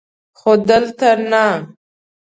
[0.39, 1.45] خو دلته نه!